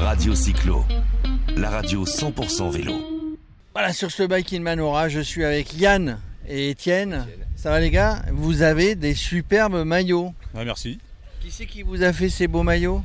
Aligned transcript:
Radio 0.00 0.34
Cyclo, 0.34 0.84
la 1.56 1.70
radio 1.70 2.04
100% 2.04 2.70
vélo. 2.70 2.92
Voilà, 3.74 3.92
sur 3.92 4.10
ce 4.10 4.22
Bike 4.22 4.52
in 4.52 4.60
Manora, 4.60 5.08
je 5.08 5.20
suis 5.20 5.44
avec 5.44 5.74
Yann 5.74 6.20
et 6.48 6.70
Étienne. 6.70 7.26
Ça 7.56 7.70
va 7.70 7.80
les 7.80 7.90
gars? 7.90 8.22
Vous 8.32 8.62
avez 8.62 8.94
des 8.94 9.14
superbes 9.14 9.84
maillots. 9.84 10.32
Ah, 10.54 10.64
merci. 10.64 10.98
Qui 11.40 11.50
c'est 11.50 11.66
qui 11.66 11.82
vous 11.82 12.02
a 12.02 12.12
fait 12.12 12.28
ces 12.28 12.46
beaux 12.46 12.62
maillots? 12.62 13.02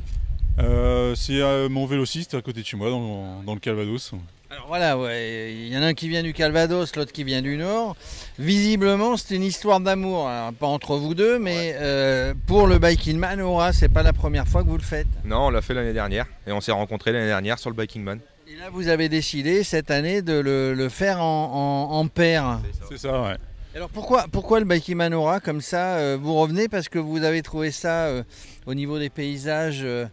Euh, 0.60 1.14
c'est 1.16 1.40
euh, 1.40 1.68
mon 1.68 1.86
vélociste 1.86 2.34
à 2.34 2.42
côté 2.42 2.60
de 2.60 2.66
chez 2.66 2.76
moi, 2.76 2.90
dans, 2.90 3.42
dans 3.42 3.54
le 3.54 3.60
Calvados. 3.60 4.12
Alors 4.54 4.66
voilà, 4.68 4.96
ouais, 4.96 5.52
il 5.52 5.68
y 5.72 5.76
en 5.76 5.82
a 5.82 5.86
un 5.86 5.94
qui 5.94 6.08
vient 6.08 6.22
du 6.22 6.32
Calvados, 6.32 6.94
l'autre 6.94 7.10
qui 7.12 7.24
vient 7.24 7.42
du 7.42 7.56
Nord. 7.56 7.96
Visiblement, 8.38 9.16
c'est 9.16 9.34
une 9.34 9.42
histoire 9.42 9.80
d'amour, 9.80 10.28
Alors, 10.28 10.52
pas 10.52 10.66
entre 10.68 10.96
vous 10.96 11.14
deux, 11.14 11.38
mais 11.40 11.74
euh, 11.76 12.34
pour 12.46 12.66
le 12.68 12.78
Bike 12.78 13.08
in 13.08 13.16
Manora, 13.16 13.72
c'est 13.72 13.88
pas 13.88 14.02
la 14.04 14.12
première 14.12 14.46
fois 14.46 14.62
que 14.62 14.68
vous 14.68 14.76
le 14.76 14.82
faites. 14.82 15.08
Non, 15.24 15.46
on 15.46 15.50
l'a 15.50 15.60
fait 15.60 15.74
l'année 15.74 15.92
dernière 15.92 16.26
et 16.46 16.52
on 16.52 16.60
s'est 16.60 16.70
rencontrés 16.72 17.10
l'année 17.10 17.26
dernière 17.26 17.58
sur 17.58 17.68
le 17.70 17.74
Biking 17.76 18.02
Man. 18.04 18.20
Et 18.46 18.54
là, 18.56 18.70
vous 18.70 18.86
avez 18.88 19.08
décidé 19.08 19.64
cette 19.64 19.90
année 19.90 20.22
de 20.22 20.34
le, 20.38 20.74
le 20.74 20.88
faire 20.88 21.20
en, 21.20 21.88
en- 21.90 21.96
en 21.98 22.06
paire. 22.06 22.60
C'est 22.88 22.98
ça, 22.98 23.22
ouais. 23.22 23.36
Alors 23.74 23.88
pourquoi, 23.88 24.26
pourquoi 24.30 24.60
le 24.60 24.66
Bike 24.66 24.88
in 24.90 24.94
Manora 24.94 25.40
comme 25.40 25.60
ça 25.62 25.96
euh, 25.96 26.16
Vous 26.20 26.34
revenez? 26.34 26.68
Parce 26.68 26.88
que 26.88 27.00
vous 27.00 27.24
avez 27.24 27.42
trouvé 27.42 27.72
ça 27.72 28.04
euh, 28.04 28.22
au 28.66 28.74
niveau 28.74 29.00
des 29.00 29.10
paysages 29.10 29.80
euh, 29.82 30.06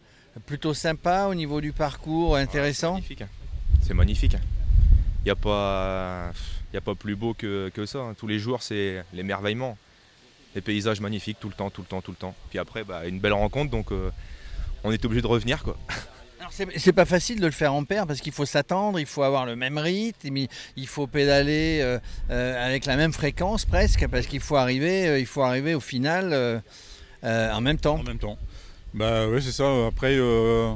plutôt 0.48 0.74
sympa, 0.74 1.28
au 1.30 1.36
niveau 1.36 1.62
du 1.62 1.72
parcours 1.74 2.38
intéressant 2.38 2.94
Magnifique. 2.94 3.24
C'est 3.82 3.94
magnifique. 3.94 4.34
Il 5.24 5.26
n'y 5.26 5.32
a, 5.32 5.36
pas... 5.36 6.32
y 6.74 6.78
a 6.78 6.82
pas 6.82 6.96
plus 6.96 7.16
beau 7.16 7.34
que, 7.34 7.70
que 7.74 7.86
ça. 7.86 8.00
hein. 8.00 8.16
Tous 8.18 8.28
les 8.28 8.40
jours, 8.40 8.64
c'est 8.64 9.04
l'émerveillement. 9.14 9.78
Les 10.56 10.62
paysages 10.62 11.00
magnifiques 11.00 11.38
tout 11.40 11.48
le 11.48 11.54
temps, 11.54 11.70
tout 11.70 11.82
le 11.82 11.88
temps, 11.88 12.02
tout 12.02 12.12
le 12.12 12.18
temps. 12.18 12.36
Puis 12.50 12.60
après, 12.60 12.84
bah, 12.84 13.06
une 13.08 13.20
belle 13.20 13.34
rencontre, 13.34 13.72
donc 13.72 13.92
euh, 13.92 14.10
on 14.84 14.92
est 14.92 15.04
obligé 15.06 15.22
de 15.22 15.28
revenir. 15.28 15.64
Quoi. 15.64 15.78
Alors 16.40 16.52
c'est 16.52 16.68
c'est 16.80 16.92
pas 16.92 17.06
facile 17.06 17.40
de 17.40 17.46
le 17.46 17.52
faire 17.52 17.74
en 17.74 17.84
paire 17.86 18.08
parce 18.08 18.20
qu'il 18.20 18.34
faut 18.34 18.46
s'attendre, 18.48 19.00
il 19.00 19.06
faut 19.06 19.22
avoir 19.22 19.46
le 19.46 19.56
même 19.56 19.78
rythme, 19.78 20.36
il- 20.76 20.88
faut 20.88 21.06
pédaler 21.08 21.80
euh, 21.82 22.00
euh, 22.32 22.66
avec 22.68 22.86
la 22.86 22.98
même 22.98 23.14
fréquence 23.14 23.64
presque 23.64 24.08
parce 24.08 24.26
qu'il 24.26 24.40
faut 24.42 24.56
arriver, 24.58 25.08
euh, 25.08 25.20
il 25.20 25.28
faut 25.28 25.44
arriver 25.44 25.76
au 25.76 25.80
final 25.80 26.34
euh, 26.34 26.60
euh, 27.24 27.52
en 27.54 27.62
même 27.62 27.78
temps. 27.78 28.00
En 28.00 28.04
même 28.04 28.18
temps. 28.18 28.38
Bah 28.94 29.28
ouais, 29.28 29.40
c'est 29.40 29.52
ça. 29.52 29.66
Après, 29.88 30.16
euh, 30.18 30.74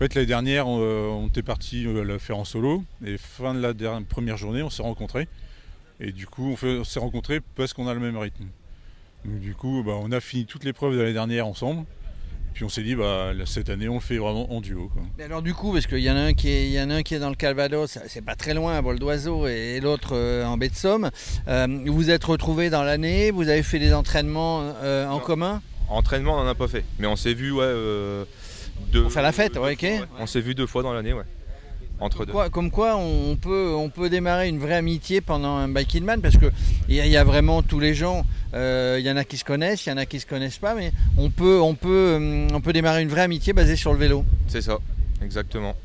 fait, 0.00 0.14
l'année 0.14 0.26
dernière, 0.26 0.66
on, 0.66 0.78
euh, 0.80 1.06
on 1.08 1.28
était 1.28 1.42
parti 1.42 1.86
euh, 1.86 2.02
la 2.04 2.18
faire 2.18 2.38
en 2.38 2.44
solo. 2.44 2.82
Et 3.04 3.16
fin 3.18 3.54
de 3.54 3.60
la 3.60 3.72
dernière, 3.72 4.06
première 4.06 4.36
journée, 4.36 4.62
on 4.62 4.70
s'est 4.70 4.82
rencontrés. 4.82 5.28
Et 6.00 6.12
du 6.12 6.26
coup, 6.26 6.50
on, 6.52 6.56
fait- 6.56 6.78
on 6.78 6.84
s'est 6.84 7.00
rencontrés 7.00 7.40
parce 7.56 7.72
qu'on 7.72 7.86
a 7.86 7.94
le 7.94 8.00
même 8.00 8.16
rythme. 8.16 8.44
Donc, 9.24 9.40
du 9.40 9.54
coup, 9.54 9.82
bah, 9.84 9.92
on 10.00 10.10
a 10.12 10.20
fini 10.20 10.46
toutes 10.46 10.64
les 10.64 10.72
preuves 10.72 10.94
de 10.94 10.98
l'année 11.00 11.12
dernière 11.12 11.46
ensemble. 11.46 11.84
Puis 12.54 12.64
on 12.64 12.68
s'est 12.68 12.82
dit, 12.82 12.96
bah, 12.96 13.32
cette 13.46 13.68
année, 13.70 13.88
on 13.88 13.94
le 13.94 14.00
fait 14.00 14.16
vraiment 14.18 14.52
en 14.52 14.60
duo. 14.60 14.90
Quoi. 14.92 15.02
Mais 15.18 15.24
alors 15.24 15.40
du 15.40 15.54
coup, 15.54 15.72
parce 15.72 15.86
qu'il 15.86 16.00
y 16.00 16.10
en 16.10 16.16
a 16.16 16.20
un 16.20 16.32
qui 16.32 16.48
est, 16.48 16.66
il 16.66 16.72
y 16.72 16.80
en 16.80 16.90
a 16.90 16.94
un 16.96 17.02
qui 17.02 17.14
est 17.14 17.20
dans 17.20 17.28
le 17.28 17.36
Calvados, 17.36 17.96
c'est 18.08 18.24
pas 18.24 18.34
très 18.34 18.54
loin 18.54 18.74
à 18.76 18.80
vol 18.80 18.98
d'oiseau, 18.98 19.46
et, 19.46 19.76
et 19.76 19.80
l'autre 19.80 20.14
euh, 20.16 20.44
en 20.44 20.56
baie 20.56 20.68
de 20.68 20.74
Somme. 20.74 21.10
Euh, 21.46 21.66
vous 21.86 22.10
êtes 22.10 22.24
retrouvés 22.24 22.68
dans 22.68 22.82
l'année, 22.82 23.30
vous 23.30 23.48
avez 23.48 23.62
fait 23.62 23.78
des 23.78 23.94
entraînements 23.94 24.62
euh, 24.82 25.06
en 25.06 25.18
Non. 25.18 25.20
commun? 25.20 25.62
Entraînement, 25.88 26.34
on 26.40 26.42
n'en 26.44 26.50
a 26.50 26.56
pas 26.56 26.66
fait. 26.66 26.84
Mais 26.98 27.06
on 27.06 27.14
s'est 27.14 27.34
vu, 27.34 27.52
ouais. 27.52 27.64
Deux, 28.92 29.02
Pour 29.02 29.12
faire 29.12 29.22
la 29.22 29.32
fête, 29.32 29.56
ouais, 29.56 29.72
ok. 29.72 29.98
fois, 29.98 30.06
On 30.20 30.26
s'est 30.26 30.40
vu 30.40 30.54
deux 30.54 30.66
fois 30.66 30.82
dans 30.82 30.92
l'année, 30.92 31.12
ouais. 31.12 31.24
Entre 32.02 32.24
deux. 32.24 32.32
Quoi- 32.32 32.48
comme 32.48 32.70
quoi 32.70 32.96
on 32.96 33.36
peut, 33.36 33.74
on 33.76 33.90
peut 33.90 34.08
démarrer 34.08 34.48
une 34.48 34.58
vraie 34.58 34.76
amitié 34.76 35.20
pendant 35.20 35.56
un 35.56 35.68
biking 35.68 36.02
man 36.02 36.22
parce 36.22 36.38
que 36.38 36.46
il 36.88 36.94
y, 36.94 37.00
a- 37.00 37.04
il 37.04 37.12
y 37.12 37.16
a 37.18 37.24
vraiment 37.24 37.62
tous 37.62 37.78
les 37.78 37.92
gens. 37.94 38.24
euh, 38.54 38.96
Il 38.98 39.04
y 39.06 39.10
en 39.10 39.18
a 39.18 39.24
qui 39.24 39.36
se 39.36 39.44
connaissent, 39.44 39.84
il 39.84 39.90
y 39.90 39.92
en 39.92 39.98
a 39.98 40.06
qui 40.06 40.18
se 40.18 40.24
connaissent 40.26 40.56
pas, 40.58 40.74
mais 40.74 40.92
on 41.18 41.28
peut, 41.28 41.60
on 41.60 41.74
peut, 41.74 42.14
hum, 42.16 42.48
on 42.54 42.60
peut 42.62 42.72
démarrer 42.72 43.02
une 43.02 43.10
vraie 43.10 43.20
amitié 43.22 43.52
basée 43.52 43.76
sur 43.76 43.92
le 43.92 43.98
vélo. 43.98 44.24
C'est 44.48 44.62
ça, 44.62 44.78
exactement. 45.22 45.76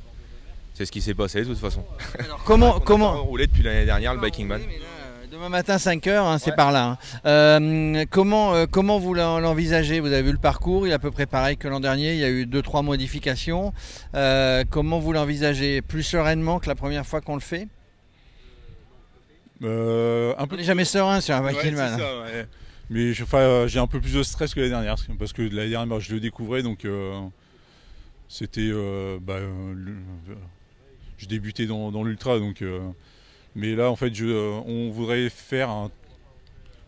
C'est 0.73 0.85
ce 0.85 0.91
qui 0.91 1.01
s'est 1.01 1.13
passé 1.13 1.41
de 1.41 1.45
toute 1.45 1.57
façon. 1.59 1.83
Alors 2.17 2.41
comment, 2.45 2.71
On 2.75 2.77
a 2.77 2.81
comment 2.81 3.11
pas 3.13 3.19
roulé 3.19 3.47
depuis 3.47 3.63
l'année 3.63 3.85
dernière 3.85 4.13
le 4.13 4.21
Biking 4.21 4.47
Man. 4.47 4.61
Demain 5.31 5.49
matin 5.49 5.77
5h, 5.77 6.37
c'est 6.39 6.51
Ouais. 6.51 6.55
par 6.55 6.71
là. 6.71 6.85
hein. 6.85 6.97
Euh, 7.25 8.05
comment, 8.09 8.53
euh, 8.53 8.65
comment 8.69 8.99
vous 8.99 9.13
l'en- 9.13 9.39
l'envisagez? 9.39 9.99
Vous 9.99 10.07
avez 10.07 10.21
vu 10.21 10.31
le 10.31 10.37
parcours, 10.37 10.85
il 10.87 10.91
est 10.91 10.93
à 10.93 10.99
peu 10.99 11.11
près 11.11 11.25
pareil 11.25 11.57
que 11.57 11.67
l'an 11.67 11.79
dernier, 11.79 12.13
il 12.13 12.19
y 12.19 12.23
a 12.23 12.29
eu 12.29 12.45
2-3 12.45 12.83
modifications. 12.83 13.73
Euh, 14.13 14.63
comment 14.69 14.99
vous 14.99 15.13
l'envisagez? 15.13 15.81
Plus 15.81 16.03
sereinement 16.03 16.59
que 16.59 16.67
la 16.67 16.75
première 16.75 17.05
fois 17.05 17.21
qu'on 17.21 17.35
le 17.35 17.41
fait? 17.41 17.67
Un 19.63 20.35
On 20.37 20.47
peu 20.47 20.57
n'est 20.57 20.63
jamais 20.63 20.85
serein 20.85 21.21
sur 21.21 21.33
un 21.35 21.43
Ouais, 21.43 21.53
c'est 21.61 21.75
ça, 21.75 21.95
ouais. 22.21 22.45
Mais 22.89 23.11
enfin, 23.21 23.65
j'ai 23.67 23.79
un 23.79 23.87
peu 23.87 23.99
plus 23.99 24.13
de 24.13 24.21
stress 24.21 24.53
que 24.53 24.59
l'année 24.59 24.71
dernière, 24.71 24.95
parce 25.17 25.33
que 25.33 25.41
l'année 25.41 25.69
dernière, 25.69 25.99
je 25.99 26.13
le 26.13 26.19
découvrais, 26.19 26.61
donc 26.61 26.85
c'était, 28.27 28.71
bah, 29.21 29.37
je 31.17 31.25
débutais 31.25 31.65
dans, 31.65 31.91
dans 31.91 32.03
l'ultra, 32.03 32.37
donc. 32.37 32.63
Mais 33.55 33.75
là, 33.75 33.89
en 33.89 33.95
fait, 33.95 34.13
je, 34.13 34.25
euh, 34.25 34.51
on 34.65 34.89
voudrait 34.91 35.29
faire 35.29 35.69
un- 35.69 35.91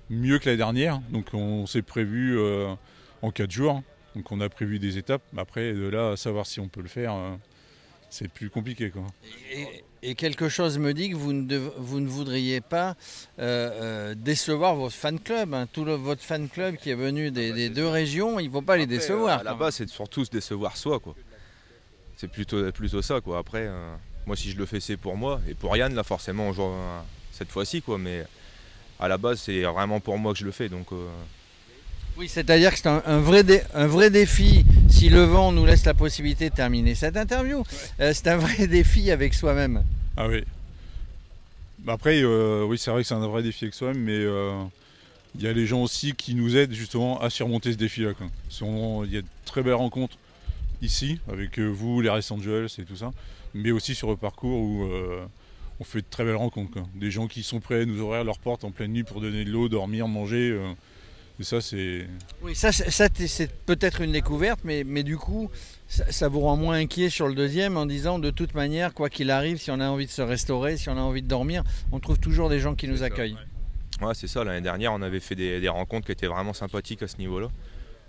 mieux 0.09 0.39
que 0.39 0.45
l'année 0.45 0.57
dernière, 0.57 0.99
donc 1.09 1.27
on 1.33 1.65
s'est 1.65 1.81
prévu 1.81 2.37
euh, 2.37 2.73
en 3.21 3.31
4 3.31 3.51
jours, 3.51 3.83
donc 4.15 4.31
on 4.31 4.39
a 4.41 4.49
prévu 4.49 4.79
des 4.79 4.97
étapes. 4.97 5.21
Après, 5.35 5.73
de 5.73 5.87
là, 5.87 6.11
à 6.11 6.17
savoir 6.17 6.45
si 6.45 6.59
on 6.59 6.67
peut 6.67 6.81
le 6.81 6.87
faire, 6.87 7.13
euh, 7.13 7.35
c'est 8.09 8.29
plus 8.29 8.49
compliqué, 8.49 8.89
quoi. 8.89 9.03
Et, 9.53 9.83
et 10.11 10.15
quelque 10.15 10.47
chose 10.47 10.77
me 10.77 10.93
dit 10.93 11.09
que 11.09 11.15
vous 11.17 11.33
ne, 11.33 11.45
dev- 11.45 11.71
vous 11.77 11.99
ne 11.99 12.07
voudriez 12.07 12.61
pas 12.61 12.95
euh, 13.39 14.11
euh, 14.11 14.15
décevoir 14.15 14.75
votre 14.75 14.95
fan 14.95 15.19
club. 15.19 15.53
hein. 15.53 15.67
Tout 15.73 15.83
le- 15.83 15.95
votre 15.95 16.21
fan 16.23 16.47
club 16.47 16.77
qui 16.77 16.89
est 16.89 16.95
venu 16.95 17.31
des, 17.31 17.47
Ah 17.47 17.49
bah, 17.51 17.55
des 17.57 17.69
deux 17.69 17.87
régions, 17.87 18.39
il 18.39 18.47
ne 18.47 18.51
faut 18.51 18.61
pas 18.61 18.77
les 18.77 18.85
décevoir. 18.87 19.39
euh, 19.41 19.43
la 19.43 19.55
base, 19.55 19.75
c'est 19.75 19.89
surtout 19.89 20.23
se 20.23 20.29
décevoir 20.31 20.77
soi, 20.77 20.99
quoi. 20.99 21.15
C'est 22.15 22.29
plutôt, 22.29 22.71
plutôt 22.71 23.01
ça, 23.01 23.19
quoi. 23.21 23.39
Après, 23.39 23.65
euh, 23.67 23.93
moi, 24.27 24.35
si 24.35 24.51
je 24.51 24.57
le 24.57 24.65
fais, 24.67 24.79
c'est 24.79 24.97
pour 24.97 25.15
moi. 25.17 25.41
Et 25.49 25.53
pour 25.55 25.75
Yann, 25.75 25.95
là, 25.95 26.03
forcément, 26.03 26.51
cette 27.31 27.49
fois-ci, 27.49 27.81
quoi. 27.81 27.97
Mais 27.97 28.23
à 28.99 29.07
la 29.07 29.17
base, 29.17 29.39
c'est 29.39 29.63
vraiment 29.63 29.99
pour 29.99 30.17
moi 30.19 30.33
que 30.33 30.39
je 30.39 30.45
le 30.45 30.51
fais. 30.51 30.69
Donc, 30.69 30.87
euh, 30.91 31.07
Oui, 32.17 32.27
c'est-à-dire 32.27 32.71
que 32.71 32.77
c'est 32.77 32.87
un, 32.89 33.01
un 33.05 33.19
vrai 33.19 33.43
dé- 33.43 33.61
un 33.73 33.87
vrai 33.87 34.09
défi 34.09 34.65
si 34.89 35.09
le 35.09 35.23
vent 35.23 35.51
nous 35.51 35.65
laisse 35.65 35.85
la 35.85 35.93
possibilité 35.93 36.49
de 36.49 36.55
terminer 36.55 36.93
cette 36.95 37.15
interview. 37.17 37.63
Euh, 37.99 38.11
c'est 38.13 38.27
un 38.27 38.37
vrai 38.37 38.67
défi 38.79 39.09
avec 39.11 39.33
soi-même. 39.33 39.83
Ah 40.17 40.27
oui. 40.27 40.43
Bah 41.79 41.93
Après, 41.93 42.21
euh, 42.21 42.65
oui, 42.67 42.77
c'est 42.77 42.91
vrai 42.91 43.03
que 43.03 43.07
c'est 43.07 43.13
un 43.13 43.27
vrai 43.27 43.43
défi 43.43 43.65
avec 43.65 43.75
soi-même, 43.75 44.01
mais 44.01 44.11
euh, 44.17 44.61
il 45.35 45.43
y 45.43 45.47
a 45.47 45.53
les 45.53 45.67
gens 45.67 45.81
aussi 45.83 46.13
qui 46.15 46.33
nous 46.35 46.57
aident 46.57 46.73
justement 46.73 47.21
à 47.21 47.29
surmonter 47.29 47.71
ce 47.71 47.77
défi-là. 47.77 48.11
Il 48.59 49.11
y 49.13 49.17
a 49.17 49.21
de 49.21 49.27
très 49.45 49.61
belles 49.63 49.73
rencontres 49.75 50.17
ici, 50.81 51.19
avec 51.31 51.59
euh, 51.59 51.65
vous, 51.67 52.01
les 52.01 52.09
Race 52.09 52.29
Angels 52.31 52.67
et 52.77 52.83
tout 52.85 52.95
ça, 52.95 53.11
mais 53.53 53.71
aussi 53.71 53.95
sur 53.95 54.09
le 54.09 54.15
parcours 54.17 54.59
où 54.61 54.83
euh, 54.83 55.25
on 55.79 55.83
fait 55.83 56.01
de 56.01 56.05
très 56.09 56.23
belles 56.23 56.35
rencontres. 56.35 56.71
quoi. 56.71 56.83
Des 56.95 57.11
gens 57.11 57.27
qui 57.27 57.43
sont 57.43 57.59
prêts 57.59 57.81
à 57.81 57.85
nous 57.85 57.99
ouvrir 58.01 58.23
leurs 58.23 58.39
portes 58.39 58.63
en 58.63 58.71
pleine 58.71 58.91
nuit 58.93 59.03
pour 59.03 59.21
donner 59.21 59.43
de 59.45 59.49
l'eau, 59.51 59.69
dormir, 59.69 60.07
manger. 60.07 60.49
euh, 60.51 60.71
et 61.39 61.43
ça, 61.43 61.61
c'est. 61.61 62.07
Oui, 62.41 62.55
ça, 62.55 62.71
c'est- 62.71 62.89
ça, 62.89 63.07
c'est 63.27 63.51
peut-être 63.65 64.01
une 64.01 64.11
découverte, 64.11 64.59
mais, 64.63 64.83
mais 64.83 65.03
du 65.03 65.17
coup, 65.17 65.51
ça, 65.87 66.11
ça 66.11 66.27
vous 66.29 66.39
rend 66.39 66.57
moins 66.57 66.77
inquiet 66.79 67.11
sur 67.11 67.27
le 67.27 67.35
deuxième 67.35 67.77
en 67.77 67.85
disant 67.85 68.17
de 68.17 68.31
toute 68.31 68.55
manière, 68.55 68.93
quoi 68.95 69.09
qu'il 69.11 69.29
arrive, 69.29 69.57
si 69.61 69.69
on 69.69 69.79
a 69.79 69.87
envie 69.87 70.07
de 70.07 70.11
se 70.11 70.23
restaurer, 70.23 70.77
si 70.77 70.89
on 70.89 70.97
a 70.97 71.01
envie 71.01 71.21
de 71.21 71.27
dormir, 71.27 71.63
on 71.91 71.99
trouve 71.99 72.17
toujours 72.19 72.49
des 72.49 72.59
gens 72.59 72.73
qui 72.73 72.87
nous 72.87 72.95
C'est 72.95 72.99
ça, 73.01 73.05
accueillent. 73.05 73.37
ouais, 74.01 74.13
c'est 74.15 74.25
ça. 74.27 74.43
L'année 74.43 74.61
dernière, 74.61 74.93
on 74.93 75.01
avait 75.03 75.19
fait 75.19 75.35
des, 75.35 75.59
des 75.59 75.69
rencontres 75.69 76.07
qui 76.07 76.11
étaient 76.11 76.25
vraiment 76.25 76.53
sympathiques 76.53 77.03
à 77.03 77.07
ce 77.07 77.17
niveau-là. 77.17 77.49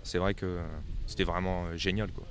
C'est 0.01 0.17
vrai 0.17 0.33
que 0.33 0.57
c'était 1.05 1.23
vraiment 1.23 1.65
génial, 1.77 2.11
quoi. 2.11 2.25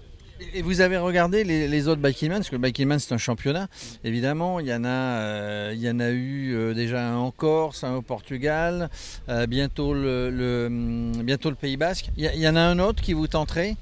Et 0.54 0.62
vous 0.62 0.80
avez 0.80 0.96
regardé 0.98 1.42
les, 1.42 1.66
les 1.66 1.88
autres 1.88 2.00
Bikingman, 2.00 2.38
parce 2.38 2.48
que 2.48 2.54
le 2.54 2.60
Bikingman 2.60 2.98
c'est 3.00 3.12
un 3.12 3.18
championnat, 3.18 3.66
évidemment, 4.04 4.60
il 4.60 4.66
y 4.68 4.72
en 4.74 4.84
a, 4.84 4.88
euh, 4.88 5.72
il 5.74 5.80
y 5.80 5.90
en 5.90 5.98
a 5.98 6.10
eu 6.10 6.54
euh, 6.54 6.74
déjà 6.74 7.08
un 7.10 7.16
en 7.16 7.30
Corse, 7.32 7.82
un 7.82 7.94
au 7.94 8.02
Portugal, 8.02 8.88
euh, 9.28 9.46
bientôt, 9.46 9.94
le, 9.94 10.30
le, 10.30 10.66
hum, 10.68 11.22
bientôt 11.24 11.50
le 11.50 11.56
Pays 11.56 11.76
Basque. 11.76 12.10
Il 12.16 12.22
y, 12.22 12.28
a- 12.28 12.34
il 12.34 12.40
y 12.40 12.48
en 12.48 12.54
a 12.54 12.60
un 12.60 12.78
autre 12.78 13.02
qui 13.02 13.14
vous 13.14 13.26
tenterait? 13.26 13.76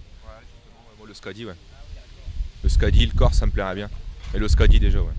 Le 1.06 1.14
Scadi, 1.14 1.44
ouais. 1.44 1.52
Le 2.64 2.68
Scadi, 2.68 3.06
le 3.06 3.12
Corse, 3.12 3.38
ça 3.38 3.46
me 3.46 3.52
plairait 3.52 3.74
bien. 3.76 3.88
Et 4.34 4.38
le 4.38 4.48
Scadi, 4.48 4.80
déjà, 4.80 5.00
ouais. 5.00 5.12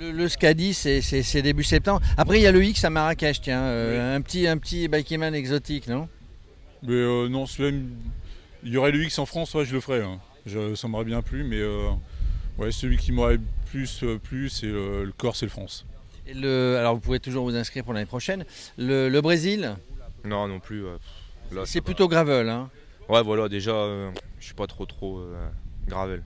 Le, 0.00 0.10
le 0.12 0.28
Scadi, 0.28 0.74
c'est- 0.74 1.42
début 1.42 1.62
septembre. 1.62 2.00
Après, 2.16 2.38
il 2.40 2.42
y 2.42 2.46
a 2.46 2.52
le 2.52 2.64
X 2.64 2.84
à 2.84 2.90
Marrakech, 2.90 3.40
tiens, 3.42 3.62
euh, 3.62 4.16
un 4.16 4.20
petit, 4.22 4.48
un 4.48 4.56
petit 4.58 4.88
Bikingman 4.88 5.34
exotique, 5.34 5.86
non? 5.88 6.08
Mais 6.82 6.94
euh, 6.94 7.28
non, 7.28 7.46
celui-là, 7.46 7.76
il 8.64 8.70
y 8.72 8.76
aurait 8.76 8.92
le 8.92 9.02
X 9.02 9.18
en 9.18 9.26
France, 9.26 9.54
ouais, 9.54 9.64
je 9.64 9.74
le 9.74 9.80
ferais. 9.80 10.02
hein. 10.02 10.20
Je- 10.46 10.74
ça 10.74 10.88
m'aurait 10.88 11.04
bien 11.04 11.22
plu, 11.22 11.44
mais 11.44 11.60
euh, 11.60 11.88
ouais, 12.58 12.72
celui 12.72 12.96
qui 12.96 13.12
m'aurait 13.12 13.38
plus 13.70 14.02
euh, 14.02 14.18
plu, 14.18 14.48
c'est 14.48 14.66
euh, 14.66 15.04
le 15.04 15.12
Corse 15.12 15.42
et 15.42 15.46
le 15.46 15.50
France. 15.50 15.86
Et 16.26 16.34
le, 16.34 16.76
Alors, 16.78 16.94
vous 16.94 17.00
pouvez 17.00 17.20
toujours 17.20 17.44
vous 17.44 17.56
inscrire 17.56 17.84
pour 17.84 17.92
l'année 17.94 18.06
prochaine. 18.06 18.44
Le, 18.78 19.08
le 19.08 19.20
Brésil, 19.20 19.74
Non, 20.24 20.46
non 20.48 20.60
plus. 20.60 20.84
euh, 20.84 20.96
là, 21.52 21.62
c'est 21.64 21.80
plutôt 21.80 22.08
gravel, 22.08 22.48
hein 22.48 22.70
Ouais, 23.08 23.22
voilà, 23.22 23.48
déjà, 23.48 23.72
euh, 23.72 24.10
je 24.40 24.44
suis 24.46 24.54
pas 24.54 24.66
trop, 24.66 24.86
trop 24.86 25.18
euh, 25.18 25.34
gravel. 25.88 26.22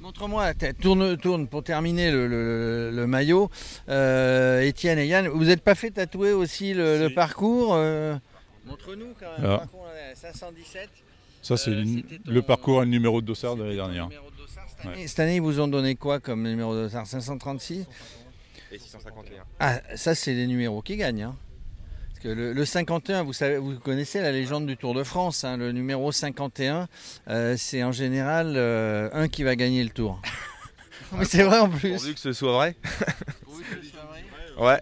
Montre-moi, 0.00 0.54
tourne, 0.80 1.18
tourne 1.18 1.46
pour 1.46 1.62
terminer 1.62 2.10
le, 2.10 2.26
le- 2.26 2.90
le 2.90 3.06
maillot. 3.06 3.50
Euh, 3.90 4.62
Étienne 4.62 4.98
et 4.98 5.06
Yann, 5.06 5.28
vous 5.28 5.44
n'êtes 5.44 5.60
pas 5.62 5.74
fait 5.74 5.90
tatouer 5.90 6.32
aussi 6.32 6.72
le, 6.72 7.08
parcours 7.14 7.74
euh? 7.74 8.16
Montre-nous 8.70 9.14
quand 9.18 9.26
même. 9.38 9.50
Ah. 9.50 9.58
Par 9.58 9.70
contre, 9.70 9.74
on 9.92 9.96
est 9.96 10.12
à 10.12 10.14
517. 10.14 10.88
Ça, 11.42 11.56
c'est 11.56 11.70
Euh, 11.70 11.74
le- 11.80 11.84
c'était 11.86 12.18
ton- 12.18 12.30
le 12.32 12.42
parcours 12.42 12.82
et 12.82 12.84
le 12.84 12.90
numéro 12.90 13.20
de 13.20 13.26
dossard 13.26 13.56
de 13.56 13.62
l'année 13.64 13.76
dernière. 13.76 14.04
numéro 14.08 14.30
de 14.30 14.36
dossard 14.36 14.64
Cette 14.68 14.86
année, 14.86 15.06
cette 15.08 15.20
année, 15.20 15.36
ils 15.36 15.42
vous 15.42 15.58
ont 15.60 15.68
donné 15.68 15.94
quoi 15.94 16.20
comme 16.20 16.42
numéro 16.42 16.74
de 16.74 16.82
dossard? 16.82 17.06
536 17.06 17.86
Et 18.72 18.78
651. 18.78 19.42
Ah, 19.58 19.80
ça, 19.96 20.14
c'est 20.14 20.34
les 20.34 20.46
numéros 20.46 20.82
qui 20.82 20.96
gagnent. 20.96 21.22
hein. 21.24 21.36
Parce 22.10 22.20
que 22.20 22.28
le, 22.28 22.52
le 22.52 22.64
51, 22.66 23.22
vous, 23.22 23.32
savez, 23.32 23.56
vous 23.56 23.78
connaissez 23.78 24.20
la 24.20 24.30
légende 24.32 24.66
du 24.66 24.76
Tour 24.76 24.94
de 24.94 25.02
France. 25.02 25.42
hein. 25.44 25.56
Le 25.56 25.72
numéro 25.72 26.12
51, 26.12 26.86
euh, 27.28 27.56
c'est 27.56 27.82
en 27.82 27.92
général 27.92 28.52
euh, 28.56 29.08
un 29.14 29.26
qui 29.28 29.42
va 29.42 29.56
gagner 29.56 29.82
le 29.82 29.90
tour. 29.90 30.20
Mais 31.18 31.24
c'est 31.24 31.42
vrai 31.42 31.58
en 31.58 31.68
plus. 31.70 31.94
Pourvu 31.94 32.14
que 32.14 32.20
ce 32.20 32.32
soit 32.34 32.52
vrai. 32.52 32.76
Ouais. 34.58 34.80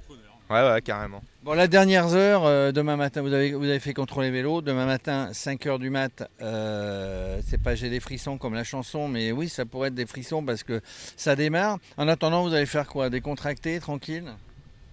Ouais, 0.50 0.62
ouais, 0.70 0.80
carrément. 0.82 1.22
Bon, 1.42 1.52
la 1.52 1.66
dernière 1.66 2.06
heure, 2.14 2.46
euh, 2.46 2.72
demain 2.72 2.96
matin, 2.96 3.20
vous 3.22 3.32
avez, 3.32 3.52
vous 3.52 3.64
avez 3.64 3.80
fait 3.80 3.92
contrôler 3.92 4.30
vélo. 4.30 4.62
Demain 4.62 4.86
matin, 4.86 5.28
5h 5.32 5.78
du 5.78 5.90
mat, 5.90 6.28
euh, 6.40 7.40
c'est 7.46 7.62
pas 7.62 7.74
j'ai 7.74 7.90
des 7.90 8.00
frissons 8.00 8.38
comme 8.38 8.54
la 8.54 8.64
chanson, 8.64 9.08
mais 9.08 9.30
oui, 9.30 9.48
ça 9.48 9.66
pourrait 9.66 9.88
être 9.88 9.94
des 9.94 10.06
frissons 10.06 10.42
parce 10.42 10.62
que 10.62 10.80
ça 11.16 11.36
démarre. 11.36 11.78
En 11.98 12.08
attendant, 12.08 12.42
vous 12.42 12.54
allez 12.54 12.66
faire 12.66 12.86
quoi? 12.86 13.10
Décontracter, 13.10 13.78
tranquille? 13.78 14.24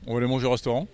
On 0.07 0.13
va 0.13 0.17
aller 0.19 0.27
manger 0.27 0.45
au 0.47 0.51
restaurant. 0.51 0.87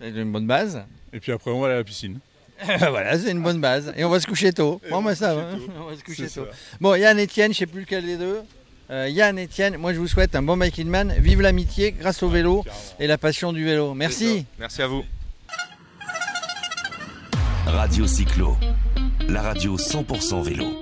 C'est 0.00 0.08
une 0.10 0.32
bonne 0.32 0.46
base. 0.46 0.82
Et 1.12 1.20
puis 1.20 1.30
après, 1.32 1.50
on 1.50 1.60
va 1.60 1.66
aller 1.66 1.74
à 1.74 1.78
la 1.78 1.84
piscine. 1.84 2.20
voilà, 2.78 3.18
c'est 3.18 3.30
une 3.32 3.42
bonne 3.42 3.60
base. 3.60 3.92
Et 3.96 4.04
on 4.04 4.08
va 4.10 4.18
se 4.20 4.26
coucher 4.26 4.52
tôt. 4.52 4.80
Bon, 4.90 4.98
on 4.98 5.02
bah 5.02 5.10
va 5.10 5.14
ça 5.14 5.30
se 5.30 5.36
va. 5.36 5.44
coucher 5.52 5.66
tôt. 5.66 5.72
On 5.78 5.84
va 5.84 5.96
se 5.96 6.04
coucher 6.04 6.28
tôt. 6.28 6.46
ça. 6.50 6.56
Bon, 6.80 6.94
Yann, 6.94 7.18
Etienne, 7.18 7.52
je 7.52 7.58
sais 7.58 7.66
plus 7.66 7.80
lequel 7.80 8.04
des 8.06 8.16
deux. 8.16 8.40
Euh, 8.90 9.08
Yann, 9.08 9.38
Etienne, 9.38 9.76
moi 9.76 9.92
je 9.92 9.98
vous 9.98 10.08
souhaite 10.08 10.34
un 10.34 10.42
bon 10.42 10.56
biking 10.56 10.88
man. 10.88 11.14
Vive 11.18 11.40
l'amitié 11.40 11.92
grâce 11.92 12.22
au 12.22 12.28
vélo 12.28 12.64
et 12.98 13.06
la 13.06 13.18
passion 13.18 13.52
du 13.52 13.64
vélo. 13.64 13.94
Merci. 13.94 14.46
Merci 14.58 14.82
à 14.82 14.88
vous. 14.88 15.04
Radio 17.66 18.06
Cyclo, 18.06 18.56
la 19.28 19.42
radio 19.42 19.76
100% 19.76 20.42
vélo. 20.42 20.79